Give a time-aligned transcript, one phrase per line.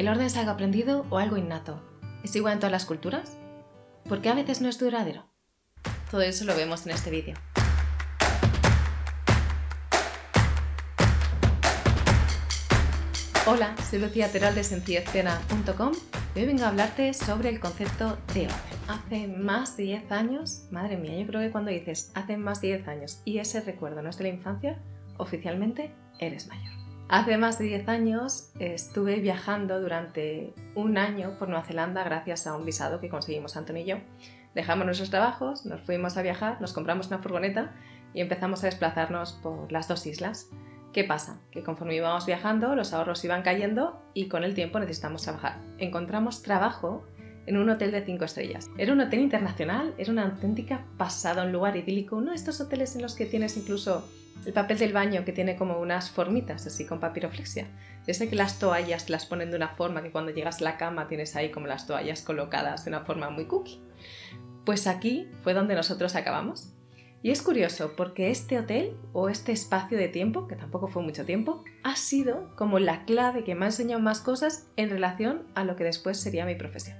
[0.00, 1.78] ¿El orden es algo aprendido o algo innato?
[2.24, 3.36] ¿Es igual en todas las culturas?
[4.08, 5.26] ¿Por qué a veces no es duradero?
[6.10, 7.34] Todo eso lo vemos en este vídeo.
[13.46, 15.92] Hola, soy Lucía Terol de sencillezplena.com
[16.34, 18.56] y hoy vengo a hablarte sobre el concepto de orden.
[18.88, 22.68] Hace más de 10 años, madre mía, yo creo que cuando dices hace más de
[22.68, 24.78] 10 años y ese recuerdo no es de la infancia,
[25.18, 26.79] oficialmente eres mayor.
[27.10, 32.54] Hace más de 10 años estuve viajando durante un año por Nueva Zelanda gracias a
[32.54, 33.96] un visado que conseguimos Antonio y yo.
[34.54, 37.72] Dejamos nuestros trabajos, nos fuimos a viajar, nos compramos una furgoneta
[38.14, 40.50] y empezamos a desplazarnos por las dos islas.
[40.92, 41.40] ¿Qué pasa?
[41.50, 45.58] Que conforme íbamos viajando, los ahorros iban cayendo y con el tiempo necesitamos trabajar.
[45.78, 47.04] Encontramos trabajo
[47.46, 48.70] en un hotel de 5 estrellas.
[48.78, 52.94] Era un hotel internacional, era una auténtica pasada, un lugar idílico, uno de estos hoteles
[52.94, 54.08] en los que tienes incluso
[54.46, 57.66] el papel del baño que tiene como unas formitas, así con papiroflexia.
[58.06, 61.08] Desde que las toallas las ponen de una forma que cuando llegas a la cama
[61.08, 63.80] tienes ahí como las toallas colocadas de una forma muy cookie.
[64.64, 66.72] Pues aquí fue donde nosotros acabamos.
[67.22, 71.26] Y es curioso porque este hotel o este espacio de tiempo, que tampoco fue mucho
[71.26, 75.64] tiempo, ha sido como la clave que me ha enseñado más cosas en relación a
[75.64, 76.96] lo que después sería mi profesión.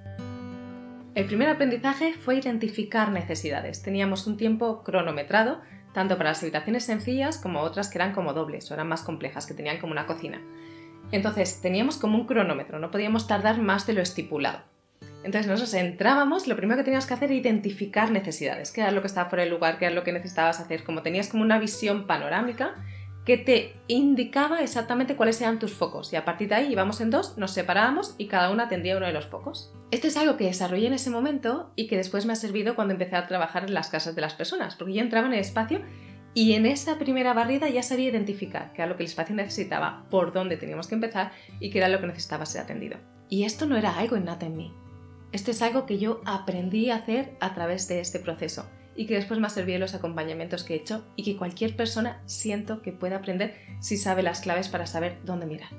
[1.14, 3.83] El primer aprendizaje fue identificar necesidades.
[3.83, 5.61] Teníamos un tiempo cronometrado
[5.92, 9.46] tanto para las habitaciones sencillas como otras que eran como dobles o eran más complejas,
[9.46, 10.41] que tenían como una cocina.
[11.12, 14.61] Entonces teníamos como un cronómetro, no podíamos tardar más de lo estipulado.
[15.22, 19.00] Entonces nosotros entrábamos, lo primero que teníamos que hacer era identificar necesidades, qué era lo
[19.00, 21.58] que estaba fuera del lugar, qué era lo que necesitabas hacer, como tenías como una
[21.58, 22.74] visión panorámica
[23.31, 27.11] que te indicaba exactamente cuáles eran tus focos y a partir de ahí íbamos en
[27.11, 29.73] dos, nos separábamos y cada una tendría uno de los focos.
[29.92, 32.92] Esto es algo que desarrollé en ese momento y que después me ha servido cuando
[32.92, 35.81] empecé a trabajar en las casas de las personas, porque yo entraba en el espacio
[36.34, 40.06] y en esa primera barrida ya sabía identificar qué era lo que el espacio necesitaba,
[40.11, 42.98] por dónde teníamos que empezar y qué era lo que necesitaba ser atendido.
[43.28, 44.75] Y esto no era algo innato en mí.
[45.31, 49.14] Esto es algo que yo aprendí a hacer a través de este proceso y que
[49.14, 53.14] después me ha los acompañamientos que he hecho y que cualquier persona siento que puede
[53.14, 55.70] aprender si sabe las claves para saber dónde mirar.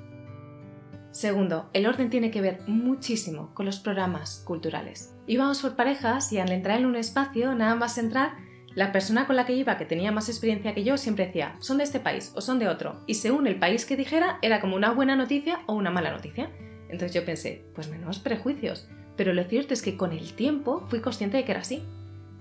[1.10, 5.14] Segundo, el orden tiene que ver muchísimo con los programas culturales.
[5.26, 8.32] Íbamos por parejas y al entrar en un espacio, nada más entrar,
[8.74, 11.76] la persona con la que iba, que tenía más experiencia que yo, siempre decía, son
[11.76, 13.02] de este país o son de otro.
[13.06, 16.50] Y según el país que dijera, era como una buena noticia o una mala noticia.
[16.88, 18.88] Entonces yo pensé, pues menos prejuicios.
[19.14, 21.82] Pero lo cierto es que con el tiempo fui consciente de que era así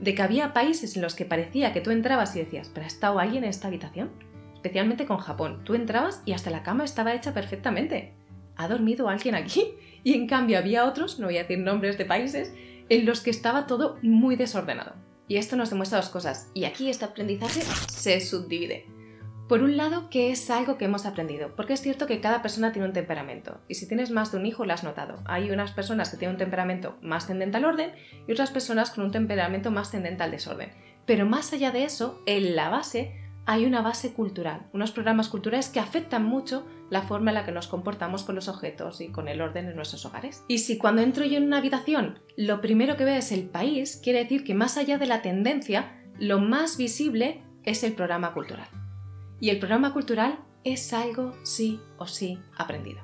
[0.01, 2.87] de que había países en los que parecía que tú entrabas y decías, ¿pero ha
[2.87, 4.09] estado alguien en esta habitación?
[4.55, 5.61] Especialmente con Japón.
[5.63, 8.13] Tú entrabas y hasta la cama estaba hecha perfectamente.
[8.57, 9.63] ¿Ha dormido alguien aquí?
[10.03, 12.51] Y en cambio había otros, no voy a decir nombres de países,
[12.89, 14.95] en los que estaba todo muy desordenado.
[15.27, 16.49] Y esto nos demuestra dos cosas.
[16.55, 18.87] Y aquí este aprendizaje se subdivide.
[19.51, 22.71] Por un lado, que es algo que hemos aprendido, porque es cierto que cada persona
[22.71, 25.21] tiene un temperamento, y si tienes más de un hijo lo has notado.
[25.25, 27.91] Hay unas personas que tienen un temperamento más tendente al orden
[28.29, 30.71] y otras personas con un temperamento más tendente al desorden.
[31.05, 33.11] Pero más allá de eso, en la base
[33.45, 37.51] hay una base cultural, unos programas culturales que afectan mucho la forma en la que
[37.51, 40.45] nos comportamos con los objetos y con el orden en nuestros hogares.
[40.47, 43.99] Y si cuando entro yo en una habitación lo primero que veo es el país,
[44.01, 48.69] quiere decir que más allá de la tendencia, lo más visible es el programa cultural.
[49.41, 53.01] Y el programa cultural es algo sí o sí aprendido.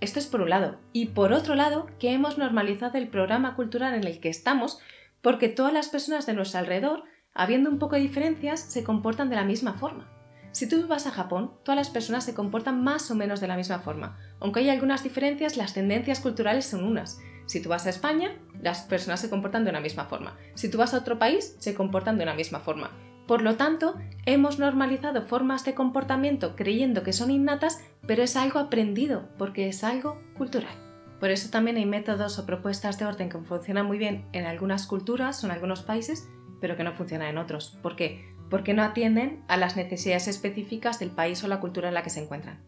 [0.00, 0.78] Esto es por un lado.
[0.94, 4.80] Y por otro lado, que hemos normalizado el programa cultural en el que estamos
[5.20, 7.04] porque todas las personas de nuestro alrededor,
[7.34, 10.10] habiendo un poco de diferencias, se comportan de la misma forma.
[10.52, 13.56] Si tú vas a Japón, todas las personas se comportan más o menos de la
[13.56, 14.16] misma forma.
[14.40, 17.18] Aunque hay algunas diferencias, las tendencias culturales son unas.
[17.44, 18.30] Si tú vas a España,
[18.62, 20.38] las personas se comportan de una misma forma.
[20.54, 22.90] Si tú vas a otro país, se comportan de una misma forma.
[23.26, 28.60] Por lo tanto, hemos normalizado formas de comportamiento creyendo que son innatas, pero es algo
[28.60, 30.74] aprendido, porque es algo cultural.
[31.18, 34.86] Por eso también hay métodos o propuestas de orden que funcionan muy bien en algunas
[34.86, 36.28] culturas o en algunos países,
[36.60, 37.78] pero que no funcionan en otros.
[37.82, 38.28] ¿Por qué?
[38.48, 42.10] Porque no atienden a las necesidades específicas del país o la cultura en la que
[42.10, 42.60] se encuentran.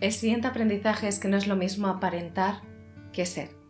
[0.00, 2.62] El siguiente aprendizaje es que no es lo mismo aparentar
[3.12, 3.61] que ser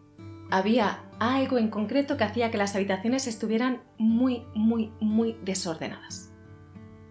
[0.50, 6.32] había algo en concreto que hacía que las habitaciones estuvieran muy, muy, muy desordenadas.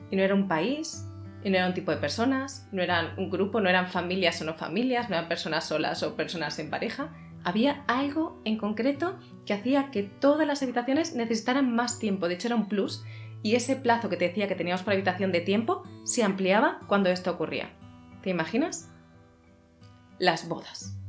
[0.09, 1.05] Y no era un país,
[1.43, 4.45] y no era un tipo de personas, no eran un grupo, no eran familias o
[4.45, 7.09] no familias, no eran personas solas o personas en pareja.
[7.43, 12.27] Había algo en concreto que hacía que todas las habitaciones necesitaran más tiempo.
[12.27, 13.03] De hecho, era un plus.
[13.41, 17.09] Y ese plazo que te decía que teníamos por habitación de tiempo se ampliaba cuando
[17.09, 17.71] esto ocurría.
[18.21, 18.91] ¿Te imaginas?
[20.19, 21.00] Las bodas.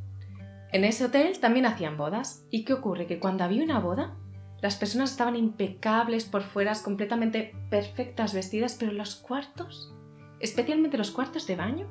[0.72, 2.46] En ese hotel también hacían bodas.
[2.50, 3.06] ¿Y qué ocurre?
[3.06, 4.16] Que cuando había una boda,
[4.62, 9.94] las personas estaban impecables por fuera, completamente perfectas vestidas, pero los cuartos,
[10.40, 11.86] especialmente los cuartos de baño,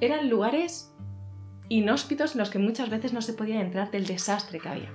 [0.00, 0.92] eran lugares
[1.68, 4.92] inhóspitos en los que muchas veces no se podía entrar del desastre que había.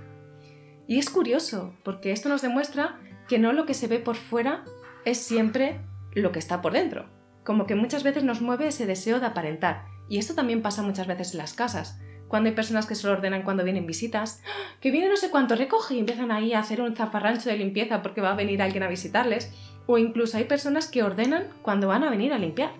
[0.88, 4.64] Y es curioso, porque esto nos demuestra que no lo que se ve por fuera
[5.06, 5.82] es siempre
[6.14, 7.10] lo que está por dentro.
[7.44, 9.86] Como que muchas veces nos mueve ese deseo de aparentar.
[10.08, 12.00] Y esto también pasa muchas veces en las casas.
[12.32, 14.42] Cuando hay personas que se lo ordenan cuando vienen visitas,
[14.80, 18.02] que viene no sé cuánto, recoge y empiezan ahí a hacer un zafarrancho de limpieza
[18.02, 19.52] porque va a venir alguien a visitarles.
[19.86, 22.72] O incluso hay personas que ordenan cuando van a venir a limpiar.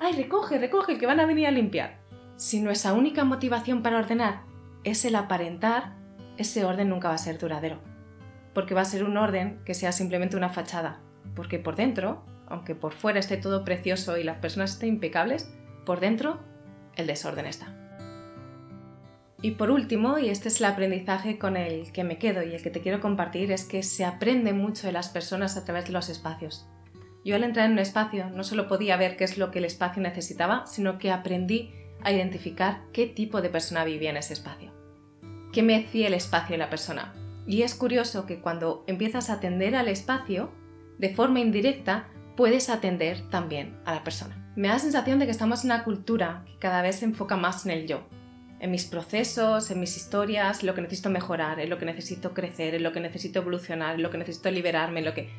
[0.00, 1.98] ¡Ay, recoge, recoge, que van a venir a limpiar!
[2.36, 4.42] Si nuestra única motivación para ordenar
[4.84, 5.94] es el aparentar,
[6.36, 7.78] ese orden nunca va a ser duradero.
[8.52, 11.00] Porque va a ser un orden que sea simplemente una fachada.
[11.34, 15.50] Porque por dentro, aunque por fuera esté todo precioso y las personas estén impecables,
[15.86, 16.38] por dentro
[16.96, 17.79] el desorden está.
[19.42, 22.62] Y por último, y este es el aprendizaje con el que me quedo y el
[22.62, 25.92] que te quiero compartir, es que se aprende mucho de las personas a través de
[25.92, 26.68] los espacios.
[27.24, 29.64] Yo al entrar en un espacio no solo podía ver qué es lo que el
[29.64, 31.72] espacio necesitaba, sino que aprendí
[32.02, 34.72] a identificar qué tipo de persona vivía en ese espacio.
[35.52, 37.14] ¿Qué me hacía el espacio y la persona?
[37.46, 40.50] Y es curioso que cuando empiezas a atender al espacio,
[40.98, 44.52] de forma indirecta, puedes atender también a la persona.
[44.54, 47.36] Me da la sensación de que estamos en una cultura que cada vez se enfoca
[47.36, 48.06] más en el yo,
[48.60, 52.74] en mis procesos, en mis historias, lo que necesito mejorar, en lo que necesito crecer,
[52.74, 55.30] en lo que necesito evolucionar, en lo que necesito liberarme, en lo que...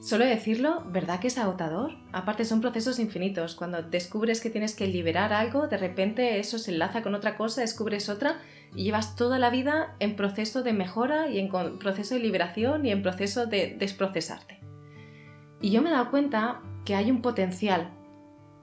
[0.00, 1.92] Solo decirlo, ¿verdad que es agotador?
[2.12, 3.54] Aparte son procesos infinitos.
[3.54, 7.60] Cuando descubres que tienes que liberar algo, de repente eso se enlaza con otra cosa,
[7.60, 8.40] descubres otra
[8.74, 11.48] y llevas toda la vida en proceso de mejora y en
[11.78, 14.58] proceso de liberación y en proceso de desprocesarte.
[15.60, 17.92] Y yo me he dado cuenta que hay un potencial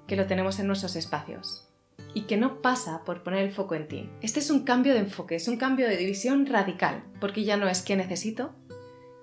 [0.08, 1.69] que lo tenemos en nuestros espacios
[2.14, 4.10] y que no pasa por poner el foco en ti.
[4.22, 7.68] Este es un cambio de enfoque, es un cambio de división radical, porque ya no
[7.68, 8.54] es qué necesito,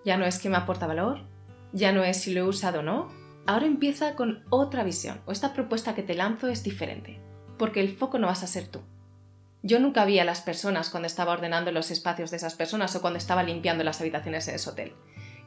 [0.05, 1.27] ya no es qué me aporta valor,
[1.73, 3.09] ya no es si lo he usado o no,
[3.47, 7.21] ahora empieza con otra visión, o esta propuesta que te lanzo es diferente,
[7.59, 8.81] porque el foco no vas a ser tú.
[9.63, 13.01] Yo nunca vi a las personas cuando estaba ordenando los espacios de esas personas o
[13.01, 14.93] cuando estaba limpiando las habitaciones en ese hotel.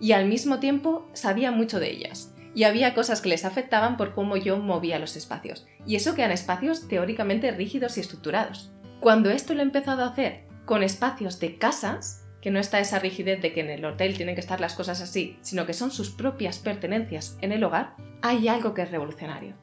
[0.02, 4.14] Y al mismo tiempo sabía mucho de ellas y había cosas que les afectaban por
[4.14, 5.66] cómo yo movía los espacios.
[5.86, 8.70] Y eso que eran espacios teóricamente rígidos y estructurados.
[9.00, 13.00] Cuando esto lo he empezado a hacer con espacios de casas, que no está esa
[13.00, 15.90] rigidez de que en el hotel tienen que estar las cosas así, sino que son
[15.90, 19.56] sus propias pertenencias en el hogar, hay algo que es revolucionario.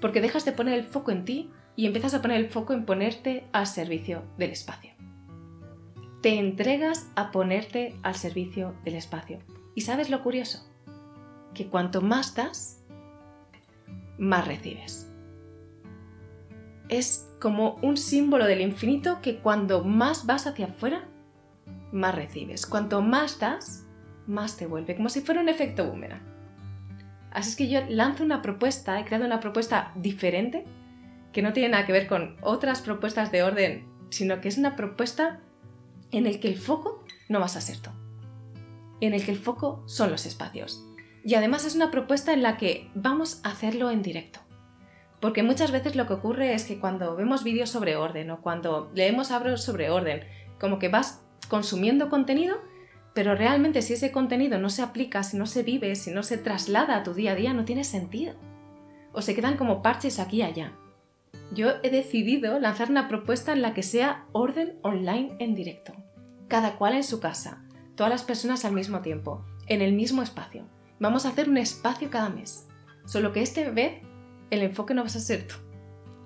[0.00, 2.86] Porque dejas de poner el foco en ti y empiezas a poner el foco en
[2.86, 4.94] ponerte al servicio del espacio.
[6.22, 9.38] Te entregas a ponerte al servicio del espacio.
[9.74, 10.66] ¿Y sabes lo curioso?
[11.54, 12.84] Que cuanto más das,
[14.18, 15.10] más recibes.
[16.88, 21.06] Es como un símbolo del infinito que cuando más vas hacia afuera,
[21.92, 22.66] más recibes.
[22.66, 23.86] Cuanto más das,
[24.26, 26.22] más te vuelve, como si fuera un efecto boomerang.
[27.30, 30.64] Así es que yo lanzo una propuesta, he creado una propuesta diferente,
[31.32, 34.76] que no tiene nada que ver con otras propuestas de orden, sino que es una
[34.76, 35.40] propuesta
[36.10, 37.90] en el que el foco no vas a ser tú,
[39.00, 40.87] en el que el foco son los espacios.
[41.24, 44.40] Y además es una propuesta en la que vamos a hacerlo en directo.
[45.20, 48.90] Porque muchas veces lo que ocurre es que cuando vemos vídeos sobre orden o cuando
[48.94, 50.20] leemos abros sobre orden,
[50.60, 52.56] como que vas consumiendo contenido,
[53.14, 56.38] pero realmente si ese contenido no se aplica, si no se vive, si no se
[56.38, 58.34] traslada a tu día a día, no tiene sentido.
[59.12, 60.72] O se quedan como parches aquí y allá.
[61.52, 65.94] Yo he decidido lanzar una propuesta en la que sea orden online en directo.
[66.46, 67.64] Cada cual en su casa,
[67.96, 70.66] todas las personas al mismo tiempo, en el mismo espacio.
[71.00, 72.66] Vamos a hacer un espacio cada mes.
[73.04, 74.02] Solo que este vez
[74.50, 75.54] el enfoque no va a ser tú.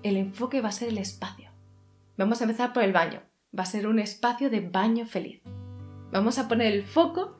[0.03, 1.51] El enfoque va a ser el espacio.
[2.17, 3.21] Vamos a empezar por el baño.
[3.57, 5.43] Va a ser un espacio de baño feliz.
[6.11, 7.39] Vamos a poner el foco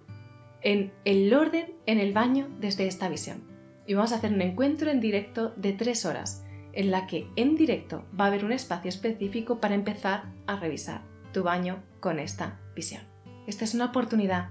[0.61, 3.45] en el orden en el baño desde esta visión.
[3.87, 7.57] Y vamos a hacer un encuentro en directo de tres horas, en la que en
[7.57, 12.61] directo va a haber un espacio específico para empezar a revisar tu baño con esta
[12.77, 13.03] visión.
[13.47, 14.51] Esta es una oportunidad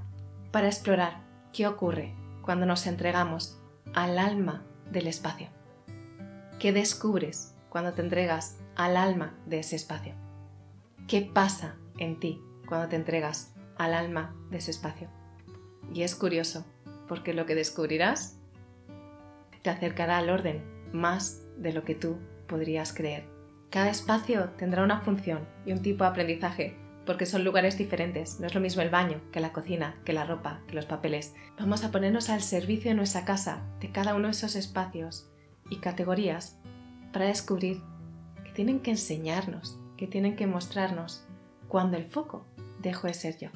[0.51, 1.23] para explorar
[1.53, 3.61] qué ocurre cuando nos entregamos
[3.93, 5.47] al alma del espacio?
[6.59, 10.13] ¿Qué descubres cuando te entregas al alma de ese espacio?
[11.07, 15.09] ¿Qué pasa en ti cuando te entregas al alma de ese espacio?
[15.93, 16.65] Y es curioso,
[17.07, 18.37] porque lo que descubrirás
[19.61, 22.17] te acercará al orden más de lo que tú
[22.47, 23.25] podrías creer.
[23.69, 28.39] Cada espacio tendrá una función y un tipo de aprendizaje porque son lugares diferentes.
[28.39, 31.33] No es lo mismo el baño que la cocina, que la ropa, que los papeles.
[31.59, 35.29] Vamos a ponernos al servicio de nuestra casa, de cada uno de esos espacios
[35.69, 36.59] y categorías
[37.11, 37.81] para descubrir
[38.43, 41.25] que tienen que enseñarnos, que tienen que mostrarnos
[41.67, 42.45] cuando el foco
[42.81, 43.49] dejo de ser yo.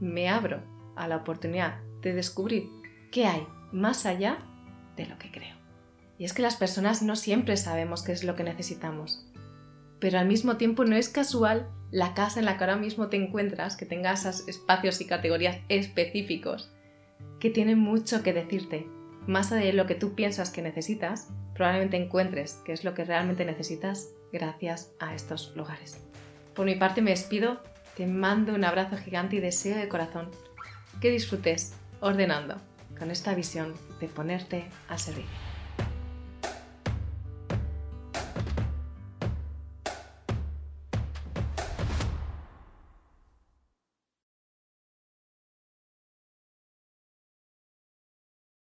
[0.00, 0.62] Me abro
[0.96, 2.70] a la oportunidad de descubrir
[3.10, 4.38] qué hay más allá
[4.96, 5.56] de lo que creo.
[6.18, 9.24] Y es que las personas no siempre sabemos qué es lo que necesitamos.
[10.00, 13.16] pero al mismo tiempo no es casual la casa en la que ahora mismo te
[13.16, 16.70] encuentras, que tenga esos espacios y categorías específicos,
[17.40, 18.86] que tienen mucho que decirte.
[19.26, 23.04] Más allá de lo que tú piensas que necesitas, probablemente encuentres qué es lo que
[23.04, 26.00] realmente necesitas gracias a estos lugares.
[26.54, 27.62] Por mi parte me despido,
[27.96, 30.30] te mando un abrazo gigante y deseo de corazón
[31.00, 32.56] que disfrutes ordenando
[32.98, 35.47] con esta visión de ponerte a servir.